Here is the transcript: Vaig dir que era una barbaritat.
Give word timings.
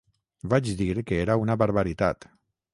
Vaig 0.53 0.69
dir 0.79 0.87
que 1.11 1.21
era 1.27 1.37
una 1.45 1.59
barbaritat. 1.65 2.31